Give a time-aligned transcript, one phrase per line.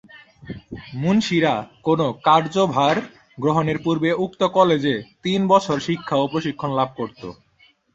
[0.93, 1.53] মুনশিরা
[1.83, 2.95] কোনো কার্যভার
[3.37, 7.21] গ্রহণের পূর্বে উক্ত কলেজে তিন বছরের শিক্ষা ও প্রশিক্ষণ লাভ করত।